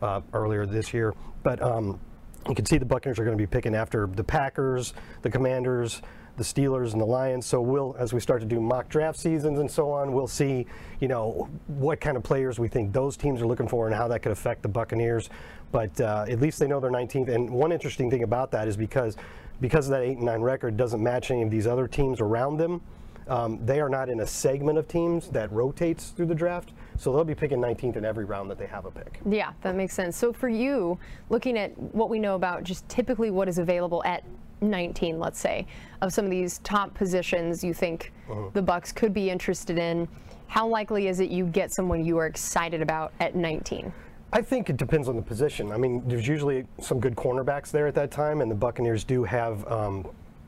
uh, 0.00 0.20
earlier 0.32 0.66
this 0.66 0.92
year. 0.92 1.14
But 1.42 1.62
um, 1.62 2.00
you 2.48 2.54
can 2.54 2.66
see 2.66 2.78
the 2.78 2.84
Buccaneers 2.84 3.18
are 3.18 3.24
going 3.24 3.36
to 3.36 3.42
be 3.42 3.46
picking 3.46 3.74
after 3.74 4.06
the 4.06 4.24
Packers, 4.24 4.94
the 5.22 5.30
Commanders, 5.30 6.02
the 6.36 6.44
Steelers, 6.44 6.92
and 6.92 7.00
the 7.00 7.06
Lions. 7.06 7.46
So 7.46 7.60
we'll, 7.60 7.94
as 7.98 8.12
we 8.12 8.20
start 8.20 8.40
to 8.40 8.46
do 8.46 8.60
mock 8.60 8.88
draft 8.88 9.18
seasons 9.18 9.58
and 9.58 9.70
so 9.70 9.90
on, 9.90 10.12
we'll 10.12 10.26
see, 10.26 10.66
you 11.00 11.08
know, 11.08 11.48
what 11.66 12.00
kind 12.00 12.16
of 12.16 12.22
players 12.22 12.58
we 12.58 12.68
think 12.68 12.92
those 12.92 13.16
teams 13.16 13.42
are 13.42 13.46
looking 13.46 13.68
for 13.68 13.86
and 13.86 13.94
how 13.94 14.08
that 14.08 14.22
could 14.22 14.32
affect 14.32 14.62
the 14.62 14.68
Buccaneers. 14.68 15.28
But 15.70 16.00
uh, 16.00 16.26
at 16.28 16.40
least 16.40 16.58
they 16.58 16.66
know 16.66 16.80
they're 16.80 16.90
19th. 16.90 17.28
And 17.28 17.50
one 17.50 17.72
interesting 17.72 18.10
thing 18.10 18.22
about 18.22 18.50
that 18.52 18.66
is 18.66 18.76
because 18.76 19.16
because 19.60 19.86
of 19.86 19.92
that 19.92 20.02
eight 20.02 20.16
and 20.16 20.26
nine 20.26 20.40
record 20.40 20.76
doesn't 20.76 21.00
match 21.00 21.30
any 21.30 21.42
of 21.42 21.50
these 21.50 21.66
other 21.68 21.86
teams 21.86 22.20
around 22.20 22.56
them. 22.56 22.80
Um, 23.28 23.64
they 23.64 23.80
are 23.80 23.88
not 23.88 24.08
in 24.08 24.20
a 24.20 24.26
segment 24.26 24.76
of 24.76 24.88
teams 24.88 25.28
that 25.28 25.50
rotates 25.52 26.10
through 26.10 26.26
the 26.26 26.34
draft, 26.34 26.72
so 27.02 27.12
they'll 27.12 27.24
be 27.24 27.34
picking 27.34 27.58
19th 27.58 27.96
in 27.96 28.04
every 28.04 28.24
round 28.24 28.48
that 28.48 28.58
they 28.58 28.66
have 28.66 28.84
a 28.84 28.90
pick. 28.92 29.18
Yeah, 29.28 29.52
that 29.62 29.74
makes 29.74 29.92
sense. 29.92 30.16
So 30.16 30.32
for 30.32 30.48
you, 30.48 30.96
looking 31.30 31.58
at 31.58 31.76
what 31.76 32.08
we 32.08 32.20
know 32.20 32.36
about 32.36 32.62
just 32.62 32.88
typically 32.88 33.28
what 33.32 33.48
is 33.48 33.58
available 33.58 34.04
at 34.04 34.22
19, 34.60 35.18
let's 35.18 35.40
say, 35.40 35.66
of 36.00 36.12
some 36.12 36.24
of 36.24 36.30
these 36.30 36.58
top 36.58 36.94
positions 36.94 37.64
you 37.64 37.74
think 37.74 38.12
Uh-huh. 38.30 38.50
the 38.52 38.62
Bucs 38.62 38.94
could 38.94 39.12
be 39.12 39.30
interested 39.30 39.78
in, 39.78 40.06
how 40.46 40.68
likely 40.68 41.08
is 41.08 41.18
it 41.18 41.28
you 41.28 41.44
get 41.46 41.72
someone 41.72 42.04
you 42.04 42.18
are 42.18 42.26
excited 42.26 42.80
about 42.80 43.12
at 43.18 43.34
19? 43.34 43.92
I 44.32 44.40
think 44.40 44.70
it 44.70 44.76
depends 44.76 45.08
on 45.08 45.16
the 45.16 45.22
position. 45.22 45.72
I 45.72 45.78
mean, 45.78 46.04
there's 46.06 46.28
usually 46.28 46.66
some 46.80 47.00
good 47.00 47.16
cornerbacks 47.16 47.72
there 47.72 47.88
at 47.88 47.96
that 47.96 48.12
time, 48.12 48.40
and 48.42 48.48
the 48.50 48.54
Buccaneers 48.54 49.02
do 49.02 49.24
have 49.24 49.66
um, 49.66 50.06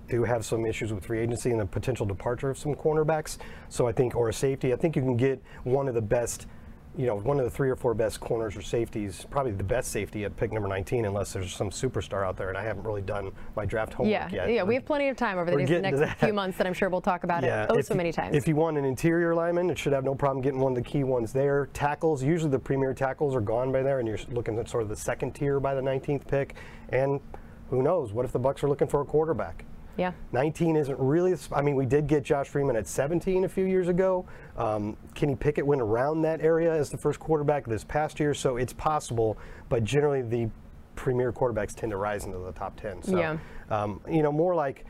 do 0.09 0.25
have 0.25 0.45
some 0.45 0.67
issues 0.67 0.93
with 0.93 1.05
free 1.07 1.21
agency 1.21 1.51
and 1.51 1.61
the 1.61 1.67
potential 1.67 2.07
departure 2.07 2.51
of 2.51 2.59
some 2.59 2.75
cornerbacks. 2.75 3.39
So 3.69 3.87
I 3.89 3.93
think, 3.93 4.15
or 4.15 4.29
a 4.29 4.33
safety, 4.33 4.73
I 4.73 4.77
think 4.77 4.97
you 4.97 5.03
can 5.03 5.17
get 5.17 5.43
one 5.65 5.89
of 5.89 5.95
the 5.95 6.03
best, 6.03 6.47
you 6.97 7.07
know, 7.07 7.17
one 7.19 7.39
of 7.39 7.45
the 7.45 7.51
three 7.51 7.71
or 7.71 7.77
four 7.77 7.95
best 7.95 8.21
corners 8.21 8.55
or 8.57 8.63
safeties, 8.63 9.27
probably 9.31 9.53
the 9.53 9.65
best 9.65 9.91
safety 9.91 10.25
at 10.25 10.37
pick 10.37 10.53
number 10.53 10.69
19, 10.69 11.07
unless 11.07 11.33
there's 11.33 11.53
some 11.53 11.71
superstar 11.71 12.25
out 12.25 12.37
there. 12.37 12.51
And 12.51 12.59
I 12.59 12.63
haven't 12.63 12.85
really 12.85 13.01
done 13.03 13.33
my 13.57 13.65
draft 13.65 13.95
homework 13.95 14.13
Yeah, 14.13 14.29
yet. 14.31 14.51
yeah, 14.51 14.63
we 14.63 14.75
have 14.75 14.85
plenty 14.85 15.09
of 15.09 15.17
time 15.17 15.39
over 15.39 15.51
the 15.51 15.57
next, 15.81 15.99
next 15.99 16.21
few 16.21 16.33
months 16.33 16.59
that 16.59 16.67
I'm 16.67 16.75
sure 16.75 16.89
we'll 16.91 17.01
talk 17.01 17.25
about 17.25 17.43
it 17.43 17.67
oh 17.71 17.81
so 17.81 17.95
you- 17.95 17.99
many 17.99 18.13
times. 18.13 18.37
If 18.37 18.47
you 18.47 18.55
want 18.57 18.77
an 18.79 18.85
interior 18.85 19.35
lineman, 19.35 19.71
it 19.71 19.79
should 19.79 19.93
have 19.93 20.05
no 20.05 20.15
problem 20.15 20.43
getting 20.43 20.61
one 20.61 20.73
of 20.73 20.77
the 20.77 20.89
key 20.89 21.03
ones 21.03 21.33
there. 21.33 21.67
Tackles, 21.73 22.23
usually 22.23 22.51
the 22.51 22.59
premier 22.59 22.95
tackles 22.95 23.35
are 23.35 23.41
gone 23.41 23.73
by 23.73 23.83
there, 23.83 23.99
and 23.99 24.07
you're 24.07 24.19
looking 24.31 24.59
at 24.59 24.69
sort 24.69 24.83
of 24.83 24.89
the 24.89 24.97
second 24.97 25.33
tier 25.33 25.59
by 25.61 25.75
the 25.75 25.83
19th 25.83 26.29
pick. 26.29 26.55
And 26.91 27.21
who 27.71 27.83
knows? 27.83 28.13
What 28.13 28.25
if 28.25 28.31
the 28.33 28.39
Bucs 28.41 28.63
are 28.63 28.69
looking 28.69 28.87
for 28.87 29.01
a 29.01 29.05
quarterback? 29.05 29.65
Yeah. 29.97 30.13
19 30.33 30.77
isn't 30.77 30.99
really. 30.99 31.35
I 31.53 31.63
mean, 31.63 31.77
we 31.77 31.87
did 31.87 32.07
get 32.07 32.23
Josh 32.23 32.49
Freeman 32.49 32.77
at 32.77 32.87
17 32.87 33.45
a 33.45 33.49
few 33.49 33.65
years 33.65 33.89
ago. 33.89 34.27
Um, 34.57 34.97
Kenny 35.15 35.35
Pickett 35.35 35.67
went 35.67 35.81
around 35.81 36.23
that 36.23 36.41
area 36.41 36.73
as 36.73 36.91
the 36.91 36.97
first 36.97 37.19
quarterback 37.21 37.67
this 37.67 37.85
past 37.85 38.19
year, 38.21 38.35
so 38.35 38.57
it's 38.57 38.73
possible. 38.73 39.37
But 39.69 39.85
generally, 39.85 40.23
the 40.23 40.49
premier 40.97 41.33
quarterbacks 41.33 41.75
tend 41.75 41.91
to 41.91 41.97
rise 41.97 42.25
into 42.25 42.39
the 42.39 42.53
top 42.53 42.79
10. 42.81 43.03
So, 43.03 43.19
Yeah. 43.19 43.37
um, 43.71 44.01
you 44.09 44.23
know, 44.23 44.33
more 44.33 44.55
like 44.55 44.85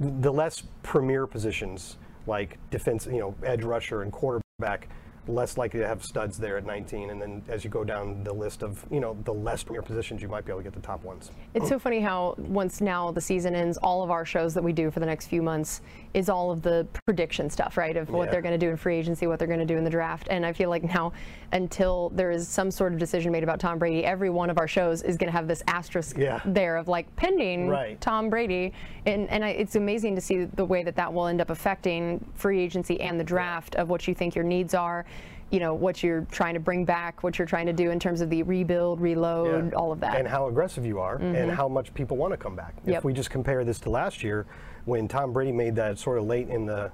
the 0.00 0.32
less 0.32 0.62
premier 0.82 1.26
positions 1.26 1.98
like 2.26 2.58
defense, 2.70 3.06
you 3.06 3.18
know, 3.18 3.34
edge 3.44 3.62
rusher 3.64 4.02
and 4.02 4.12
quarterback, 4.12 4.88
less 5.28 5.56
likely 5.58 5.80
to 5.80 5.86
have 5.86 6.04
studs 6.04 6.38
there 6.38 6.56
at 6.56 6.64
19. 6.64 7.10
And 7.10 7.20
then 7.20 7.42
as 7.48 7.64
you 7.64 7.70
go 7.70 7.84
down 7.84 8.22
the 8.22 8.32
list 8.32 8.62
of, 8.62 8.84
you 8.90 9.00
know, 9.00 9.16
the 9.24 9.32
less 9.34 9.62
premier 9.62 9.82
positions, 9.82 10.22
you 10.22 10.28
might 10.28 10.44
be 10.44 10.52
able 10.52 10.60
to 10.60 10.64
get 10.64 10.72
the 10.74 10.80
top 10.80 11.02
ones. 11.04 11.30
It's 11.54 11.68
so 11.68 11.78
funny 11.78 12.00
how 12.00 12.34
once 12.38 12.80
now 12.80 13.10
the 13.10 13.20
season 13.20 13.54
ends, 13.54 13.76
all 13.78 14.02
of 14.02 14.10
our 14.10 14.24
shows 14.24 14.54
that 14.54 14.62
we 14.62 14.72
do 14.72 14.90
for 14.90 15.00
the 15.00 15.06
next 15.06 15.26
few 15.26 15.42
months 15.42 15.80
is 16.14 16.28
all 16.28 16.50
of 16.50 16.62
the 16.62 16.86
prediction 17.06 17.50
stuff, 17.50 17.76
right? 17.76 17.96
Of 17.96 18.10
what 18.10 18.26
Yeah. 18.26 18.32
they're 18.32 18.42
going 18.42 18.58
to 18.58 18.64
do 18.66 18.70
in 18.70 18.76
free 18.76 18.96
agency, 18.96 19.26
what 19.26 19.38
they're 19.38 19.48
going 19.48 19.60
to 19.60 19.66
do 19.66 19.76
in 19.76 19.84
the 19.84 19.90
draft. 19.90 20.28
And 20.30 20.46
I 20.46 20.52
feel 20.52 20.70
like 20.70 20.82
now, 20.84 21.12
until 21.52 22.10
there 22.14 22.30
is 22.30 22.48
some 22.48 22.70
sort 22.70 22.92
of 22.92 22.98
decision 22.98 23.32
made 23.32 23.42
about 23.42 23.60
Tom 23.60 23.78
Brady, 23.78 24.04
every 24.04 24.30
one 24.30 24.50
of 24.50 24.58
our 24.58 24.68
shows 24.68 25.02
is 25.02 25.16
going 25.16 25.28
to 25.28 25.32
have 25.32 25.46
this 25.48 25.62
asterisk 25.68 26.16
Yeah. 26.16 26.40
there 26.44 26.76
of 26.76 26.88
like 26.88 27.14
pending 27.16 27.68
Right. 27.68 28.00
Tom 28.00 28.30
Brady. 28.30 28.72
And, 29.04 29.28
and 29.30 29.44
I, 29.44 29.50
it's 29.50 29.76
amazing 29.76 30.14
to 30.14 30.20
see 30.20 30.44
the 30.44 30.64
way 30.64 30.82
that 30.82 30.96
that 30.96 31.12
will 31.12 31.26
end 31.26 31.40
up 31.40 31.50
affecting 31.50 32.24
free 32.34 32.60
agency 32.60 33.00
and 33.00 33.18
the 33.20 33.24
draft 33.24 33.74
of 33.76 33.88
what 33.90 34.06
you 34.08 34.14
think 34.14 34.34
your 34.34 34.44
needs 34.44 34.74
are. 34.74 35.04
You 35.50 35.60
know, 35.60 35.74
what 35.74 36.02
you're 36.02 36.26
trying 36.32 36.54
to 36.54 36.60
bring 36.60 36.84
back, 36.84 37.22
what 37.22 37.38
you're 37.38 37.46
trying 37.46 37.66
to 37.66 37.72
do 37.72 37.90
in 37.92 38.00
terms 38.00 38.20
of 38.20 38.30
the 38.30 38.42
rebuild, 38.42 39.00
reload, 39.00 39.70
Yeah. 39.70 39.78
all 39.78 39.92
of 39.92 40.00
that. 40.00 40.10
Mm-hmm. 40.10 40.18
And 40.20 40.28
how 40.28 40.48
aggressive 40.48 40.84
you 40.84 40.98
are, 40.98 41.16
and 41.16 41.50
how 41.52 41.68
much 41.68 41.94
people 41.94 42.16
want 42.16 42.32
to 42.32 42.36
come 42.36 42.56
back. 42.56 42.74
Yep. 42.84 42.98
If 42.98 43.04
we 43.04 43.12
just 43.12 43.30
compare 43.30 43.64
this 43.64 43.78
to 43.80 43.90
last 43.90 44.24
year, 44.24 44.44
when 44.86 45.06
Tom 45.06 45.32
Brady 45.32 45.52
made 45.52 45.76
that 45.76 45.98
sort 45.98 46.18
of 46.18 46.24
late 46.26 46.48
in 46.48 46.66
the 46.66 46.90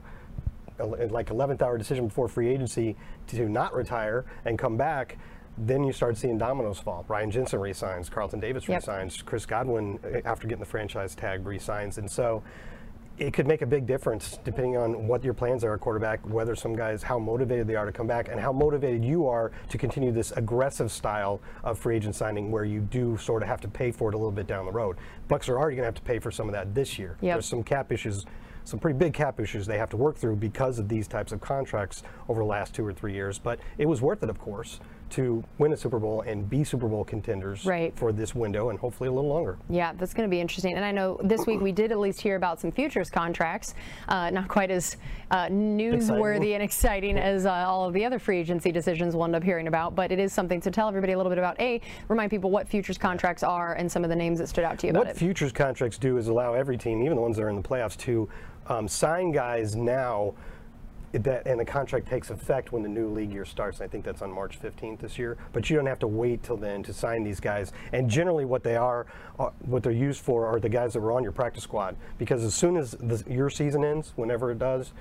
like 0.79 1.29
11th 1.29 1.63
hour 1.63 1.79
decision 1.79 2.09
before 2.09 2.29
free 2.29 2.49
agency 2.49 2.97
to 3.29 3.49
not 3.49 3.73
retire 3.75 4.25
and 4.45 4.59
come 4.59 4.77
back, 4.77 5.17
then 5.59 5.85
you 5.85 5.93
start 5.93 6.17
seeing 6.17 6.39
dominoes 6.39 6.79
fall. 6.79 7.05
Ryan 7.09 7.31
Jensen 7.31 7.61
resigns, 7.61 8.09
Carlton 8.09 8.41
Davis 8.41 8.67
Yep. 8.69 8.81
resigns, 8.81 9.23
Chris 9.23 9.47
Godwin, 9.47 9.99
uh, 10.05 10.21
after 10.25 10.49
getting 10.49 10.61
the 10.61 10.67
franchise 10.67 11.15
tag, 11.15 11.47
resigns. 11.47 11.99
And 11.99 12.11
so 12.11 12.43
it 13.19 13.33
could 13.33 13.47
make 13.47 13.63
a 13.63 13.67
big 13.67 13.87
difference 13.87 14.39
depending 14.45 14.77
on 14.77 15.07
what 15.07 15.23
your 15.23 15.35
plans 15.35 15.65
are 15.65 15.75
at 15.75 15.81
quarterback, 15.81 16.21
whether 16.27 16.57
some 16.57 16.75
guys, 16.75 17.03
how 17.03 17.19
motivated 17.19 17.67
they 17.67 17.77
are 17.77 17.87
to 17.87 17.93
come 17.93 18.07
back, 18.07 18.29
and 18.29 18.41
how 18.41 18.53
motivated 18.53 19.05
you 19.05 19.27
are 19.27 19.53
to 19.69 19.79
continue 19.79 20.13
this 20.13 20.33
aggressive 20.33 20.91
style 20.91 21.41
of 21.63 21.79
free 21.79 21.97
agent 21.97 22.15
signing 22.15 22.51
where 22.51 22.65
you 22.65 22.81
do 22.81 23.17
sort 23.19 23.43
of 23.43 23.49
have 23.49 23.61
to 23.61 23.69
pay 23.69 23.93
for 23.93 24.09
it 24.09 24.15
a 24.15 24.19
little 24.19 24.33
bit 24.33 24.47
down 24.47 24.65
the 24.65 24.73
road. 24.73 24.97
Bucs 25.29 25.49
are 25.49 25.59
already 25.59 25.77
going 25.77 25.85
to 25.85 25.89
have 25.89 25.95
to 25.95 26.03
pay 26.03 26.19
for 26.19 26.31
some 26.31 26.49
of 26.49 26.53
that 26.53 26.75
this 26.75 26.99
year. 26.99 27.17
Yep. 27.21 27.35
There's 27.35 27.47
some 27.47 27.63
cap 27.63 27.93
issues 27.93 28.25
some 28.65 28.79
pretty 28.79 28.99
big 28.99 29.13
cap 29.13 29.41
issues 29.41 29.67
they 29.67 29.79
have 29.79 29.91
to 29.91 29.97
work 29.97 30.17
through 30.17 30.37
because 30.37 30.79
of 30.79 30.89
these 30.89 31.09
types 31.09 31.33
of 31.33 31.41
contracts 31.41 32.03
over 32.29 32.41
the 32.41 32.47
last 32.47 32.75
two 32.75 32.87
or 32.87 32.93
three 32.93 33.13
years. 33.13 33.39
But 33.39 33.59
it 33.79 33.87
was 33.87 34.01
worth 34.01 34.23
it, 34.23 34.31
of 34.31 34.39
course, 34.39 34.81
to 35.13 35.45
win 35.59 35.73
a 35.73 35.77
Super 35.77 35.99
Bowl 35.99 36.23
and 36.23 36.49
be 36.49 36.65
Super 36.65 36.89
Bowl 36.89 37.05
contenders 37.05 37.65
Right. 37.67 37.95
for 37.97 38.13
this 38.13 38.35
window 38.35 38.71
and 38.71 38.79
hopefully 38.79 39.09
a 39.09 39.13
little 39.13 39.29
longer. 39.31 39.59
Yeah, 39.69 39.93
that's 39.97 40.15
going 40.15 40.29
to 40.29 40.31
be 40.31 40.41
interesting. 40.41 40.75
And 40.75 40.85
I 40.85 40.91
know 40.91 41.19
this 41.23 41.47
week 41.47 41.61
we 41.61 41.71
did 41.73 41.93
at 41.93 41.99
least 41.99 42.21
hear 42.21 42.37
about 42.37 42.61
some 42.61 42.73
futures 42.73 43.11
contracts, 43.11 43.75
uh, 44.09 44.31
not 44.31 44.49
quite 44.49 44.71
as 44.71 44.97
uh, 45.31 45.47
newsworthy 45.47 45.93
Exciting. 45.95 46.55
and 46.55 46.63
exciting 46.63 47.19
as 47.19 47.47
uh, 47.47 47.51
all 47.53 47.87
of 47.87 47.93
the 47.95 48.05
other 48.05 48.19
free 48.19 48.39
agency 48.39 48.73
decisions 48.73 49.15
we'll 49.15 49.25
end 49.25 49.37
up 49.37 49.43
hearing 49.45 49.69
about. 49.69 49.95
But 49.95 50.13
it 50.13 50.19
is 50.19 50.33
something 50.33 50.61
to 50.63 50.71
tell 50.71 50.89
everybody 50.89 51.13
a 51.13 51.17
little 51.17 51.31
bit 51.31 51.39
about. 51.39 51.61
A, 51.61 51.81
remind 52.09 52.31
people 52.31 52.51
what 52.51 52.67
futures 52.69 52.99
contracts 52.99 53.43
are 53.43 53.75
and 53.75 53.91
some 53.91 54.05
of 54.05 54.11
the 54.11 54.17
names 54.17 54.39
that 54.39 54.49
stood 54.49 54.65
out 54.65 54.79
to 54.81 54.87
you 54.87 54.91
about 54.93 55.07
What 55.07 55.09
it. 55.15 55.17
futures 55.19 55.53
contracts 55.53 55.99
do 55.99 56.17
is 56.17 56.29
allow 56.29 56.55
every 56.55 56.79
team, 56.79 57.03
even 57.03 57.17
the 57.17 57.23
ones 57.23 57.37
that 57.37 57.43
are 57.43 57.51
in 57.51 57.57
the 57.57 57.63
playoffs, 57.63 57.97
to 57.99 58.29
um, 58.69 58.89
sign 58.89 59.31
guys 59.33 59.77
now. 59.77 60.35
That 61.13 61.47
and 61.47 61.61
the 61.61 61.65
contract 61.65 62.09
takes 62.09 62.31
effect 62.31 62.73
when 62.73 62.83
the 62.83 62.89
new 62.89 63.09
league 63.09 63.33
year 63.33 63.45
starts. 63.45 63.81
I 63.81 63.87
think 63.87 64.05
that's 64.05 64.23
on 64.23 64.33
March 64.33 64.59
15th 64.61 65.01
this 65.01 65.19
year. 65.19 65.37
But 65.53 65.69
you 65.69 65.77
don't 65.77 65.87
have 65.87 65.99
to 65.99 66.07
wait 66.07 66.43
till 66.43 66.57
then 66.57 66.83
to 66.85 66.93
sign 66.95 67.23
these 67.23 67.39
guys. 67.39 67.73
And 67.93 68.09
generally, 68.09 68.47
what 68.47 68.63
they 68.63 68.77
are, 68.77 69.07
uh, 69.39 69.51
what 69.61 69.83
they're 69.83 69.93
used 69.93 70.23
for, 70.23 70.47
are 70.47 70.59
the 70.59 70.71
guys 70.71 70.95
that 70.95 71.01
were 71.01 71.13
on 71.13 71.23
your 71.23 71.33
practice 71.33 71.65
squad. 71.65 71.97
Because 72.19 72.43
as 72.45 72.55
soon 72.55 72.77
as 72.77 72.93
the, 72.93 73.23
your 73.29 73.51
season 73.51 73.85
ends, 73.85 74.13
whenever 74.17 74.51
it 74.51 74.59
does, 74.59 74.93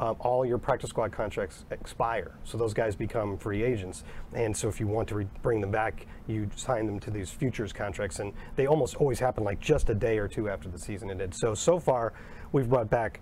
um, 0.00 0.16
all 0.20 0.46
your 0.46 0.56
practice 0.56 0.88
squad 0.88 1.12
contracts 1.12 1.66
expire. 1.70 2.32
So 2.44 2.56
those 2.56 2.72
guys 2.72 2.96
become 2.96 3.36
free 3.36 3.62
agents. 3.62 4.02
And 4.32 4.56
so 4.56 4.66
if 4.66 4.80
you 4.80 4.86
want 4.86 5.08
to 5.08 5.14
re- 5.14 5.26
bring 5.42 5.60
them 5.60 5.70
back, 5.70 6.06
you 6.26 6.48
sign 6.56 6.86
them 6.86 6.98
to 7.00 7.10
these 7.10 7.30
futures 7.30 7.70
contracts. 7.70 8.18
And 8.18 8.32
they 8.56 8.66
almost 8.66 8.96
always 8.96 9.18
happen 9.18 9.44
like 9.44 9.60
just 9.60 9.90
a 9.90 9.94
day 9.94 10.16
or 10.18 10.26
two 10.26 10.48
after 10.48 10.70
the 10.70 10.78
season 10.78 11.10
ended. 11.10 11.34
So, 11.34 11.54
so 11.54 11.78
far, 11.78 12.14
we've 12.50 12.68
brought 12.68 12.88
back 12.88 13.20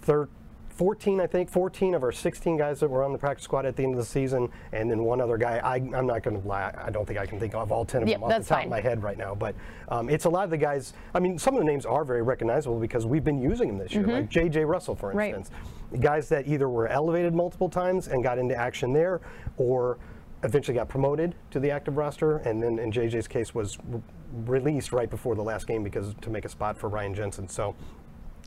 thir- 0.00 0.30
14, 0.78 1.20
I 1.20 1.26
think, 1.28 1.48
14 1.50 1.94
of 1.94 2.02
our 2.02 2.10
16 2.10 2.56
guys 2.56 2.80
that 2.80 2.88
were 2.88 3.04
on 3.04 3.12
the 3.12 3.18
practice 3.18 3.44
squad 3.44 3.64
at 3.64 3.76
the 3.76 3.84
end 3.84 3.92
of 3.94 3.98
the 4.00 4.04
season, 4.04 4.48
and 4.72 4.90
then 4.90 5.04
one 5.04 5.20
other 5.20 5.36
guy. 5.38 5.58
I, 5.58 5.76
I'm 5.76 6.06
not 6.06 6.24
going 6.24 6.40
to 6.40 6.46
lie, 6.46 6.74
I 6.76 6.90
don't 6.90 7.06
think 7.06 7.18
I 7.18 7.26
can 7.26 7.38
think 7.38 7.54
of 7.54 7.70
all 7.70 7.84
10 7.84 8.02
of 8.02 8.08
Yeah, 8.08 8.16
them 8.16 8.24
off 8.24 8.30
the 8.30 8.36
top 8.38 8.46
fine. 8.58 8.64
of 8.64 8.70
my 8.70 8.80
head 8.80 9.00
right 9.02 9.16
now. 9.16 9.36
But 9.36 9.54
um, 9.88 10.08
it's 10.10 10.24
a 10.24 10.28
lot 10.28 10.44
of 10.44 10.50
the 10.50 10.56
guys. 10.56 10.92
I 11.14 11.20
mean, 11.20 11.38
some 11.38 11.54
of 11.54 11.60
the 11.60 11.64
names 11.64 11.86
are 11.86 12.04
very 12.04 12.22
recognizable 12.22 12.80
because 12.80 13.06
we've 13.06 13.22
been 13.24 13.40
using 13.40 13.68
them 13.68 13.78
this 13.78 13.94
year, 13.94 14.04
like 14.06 14.28
J.J. 14.28 14.64
Russell, 14.64 14.96
for 14.96 15.10
Mm-hmm. 15.10 15.18
Right. 15.18 15.34
instance. 15.34 15.56
Guys 16.00 16.28
that 16.30 16.48
either 16.48 16.68
were 16.68 16.88
elevated 16.88 17.34
multiple 17.34 17.68
times 17.68 18.08
and 18.08 18.22
got 18.24 18.38
into 18.38 18.56
action 18.56 18.92
there, 18.92 19.20
or 19.58 19.98
eventually 20.42 20.74
got 20.74 20.88
promoted 20.88 21.36
to 21.52 21.60
the 21.60 21.70
active 21.70 21.96
roster, 21.96 22.38
and 22.38 22.60
then 22.60 22.80
in 22.80 22.90
JJ's 22.90 23.28
case 23.28 23.54
was 23.54 23.78
re- 23.88 24.02
released 24.46 24.92
right 24.92 25.08
before 25.08 25.36
the 25.36 25.42
last 25.42 25.68
game 25.68 25.84
because 25.84 26.14
to 26.20 26.30
make 26.30 26.44
a 26.44 26.48
spot 26.48 26.76
for 26.76 26.88
Ryan 26.88 27.14
Jensen. 27.14 27.48
So 27.48 27.76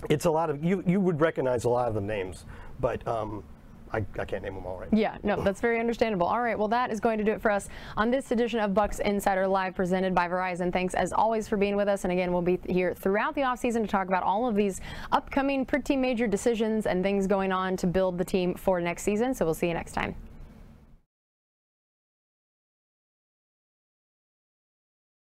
it's 0.10 0.26
a 0.26 0.32
lot 0.32 0.50
of 0.50 0.64
you. 0.64 0.84
You 0.86 1.00
would 1.00 1.20
recognize 1.22 1.64
a 1.64 1.70
lot 1.70 1.88
of 1.88 1.96
the 1.96 2.02
names, 2.02 2.46
but 2.80 3.06
um, 3.08 3.44
I, 3.92 4.06
I 4.20 4.26
can't 4.26 4.44
name 4.44 4.56
them 4.56 4.66
all 4.66 4.80
right. 4.80 4.90
Yeah, 4.92 5.18
no, 5.24 5.42
that's 5.42 5.62
very 5.62 5.80
understandable. 5.80 6.28
All 6.28 6.42
right, 6.42 6.58
well, 6.58 6.68
that 6.68 6.92
is 6.92 7.00
going 7.00 7.18
to 7.18 7.24
do 7.24 7.32
it 7.32 7.42
for 7.42 7.52
us 7.52 7.70
on 7.96 8.12
this 8.12 8.32
edition 8.32 8.60
of 8.60 8.72
Bucs 8.72 9.00
Insider 9.00 9.48
Live 9.48 9.76
presented 9.76 10.14
by 10.14 10.28
Verizon. 10.28 10.72
Thanks 10.72 10.94
as 10.94 11.14
always 11.14 11.48
for 11.48 11.58
being 11.58 11.76
with 11.76 11.88
us. 11.88 12.04
And 12.04 12.12
again, 12.12 12.32
we'll 12.32 12.42
be 12.42 12.60
here 12.68 12.94
throughout 12.94 13.36
the 13.36 13.42
offseason 13.42 13.82
to 13.82 13.88
talk 13.88 14.08
about 14.08 14.24
all 14.24 14.48
of 14.48 14.56
these 14.56 14.82
upcoming 15.12 15.66
pretty 15.66 15.96
major 15.96 16.28
decisions 16.28 16.86
and 16.86 17.04
things 17.04 17.28
going 17.28 17.52
on 17.52 17.78
to 17.78 17.88
build 17.88 18.18
the 18.18 18.26
team 18.26 18.56
for 18.56 18.82
next 18.82 19.04
season. 19.04 19.34
So 19.34 19.46
we'll 19.46 19.54
see 19.54 19.68
you 19.68 19.74
next 19.74 19.94
time. 19.94 20.16